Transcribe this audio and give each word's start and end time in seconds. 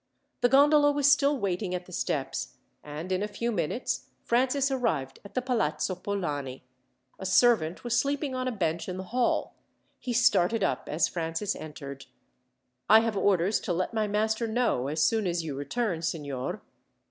The 0.41 0.49
gondola 0.49 0.91
was 0.91 1.11
still 1.11 1.37
waiting 1.37 1.75
at 1.75 1.85
the 1.85 1.91
steps, 1.91 2.55
and 2.83 3.11
in 3.11 3.21
a 3.21 3.27
few 3.27 3.51
minutes 3.51 4.07
Francis 4.23 4.71
arrived 4.71 5.19
at 5.23 5.35
the 5.35 5.43
Palazzo 5.43 5.93
Polani. 5.93 6.63
A 7.19 7.25
servant 7.27 7.83
was 7.83 7.99
sleeping 7.99 8.33
on 8.33 8.47
a 8.47 8.51
bench 8.51 8.89
in 8.89 8.97
the 8.97 9.03
hall. 9.03 9.53
He 9.99 10.11
started 10.13 10.63
up 10.63 10.89
as 10.89 11.07
Francis 11.07 11.55
entered. 11.55 12.07
"I 12.89 13.01
have 13.01 13.15
orders 13.15 13.59
to 13.59 13.73
let 13.73 13.93
my 13.93 14.07
master 14.07 14.47
know, 14.47 14.87
as 14.87 15.03
soon 15.03 15.27
as 15.27 15.43
you 15.43 15.53
return, 15.53 16.01
signor." 16.01 16.63